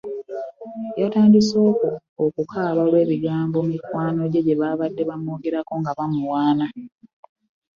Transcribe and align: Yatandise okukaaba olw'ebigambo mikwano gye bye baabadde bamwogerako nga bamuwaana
Yatandise 1.01 1.57
okukaaba 2.23 2.79
olw'ebigambo 2.85 3.57
mikwano 3.69 4.21
gye 4.31 4.41
bye 4.45 4.59
baabadde 4.59 5.01
bamwogerako 5.09 5.73
nga 5.79 5.91
bamuwaana 5.97 6.67